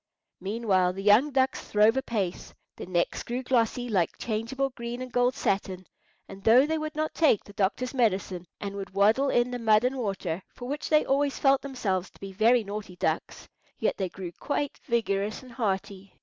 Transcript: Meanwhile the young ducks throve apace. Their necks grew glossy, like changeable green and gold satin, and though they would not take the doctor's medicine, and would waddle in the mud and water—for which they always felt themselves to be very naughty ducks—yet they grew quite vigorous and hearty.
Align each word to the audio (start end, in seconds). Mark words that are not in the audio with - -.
Meanwhile 0.39 0.93
the 0.93 1.03
young 1.03 1.29
ducks 1.29 1.61
throve 1.61 1.95
apace. 1.95 2.55
Their 2.75 2.87
necks 2.87 3.21
grew 3.21 3.43
glossy, 3.43 3.87
like 3.87 4.17
changeable 4.17 4.71
green 4.71 4.99
and 4.99 5.11
gold 5.11 5.35
satin, 5.35 5.85
and 6.27 6.43
though 6.43 6.65
they 6.65 6.79
would 6.79 6.95
not 6.95 7.13
take 7.13 7.43
the 7.43 7.53
doctor's 7.53 7.93
medicine, 7.93 8.47
and 8.59 8.75
would 8.75 8.95
waddle 8.95 9.29
in 9.29 9.51
the 9.51 9.59
mud 9.59 9.83
and 9.83 9.95
water—for 9.99 10.67
which 10.67 10.89
they 10.89 11.05
always 11.05 11.37
felt 11.37 11.61
themselves 11.61 12.09
to 12.09 12.19
be 12.19 12.31
very 12.31 12.63
naughty 12.63 12.95
ducks—yet 12.95 13.95
they 13.97 14.09
grew 14.09 14.31
quite 14.39 14.79
vigorous 14.87 15.43
and 15.43 15.51
hearty. 15.51 16.15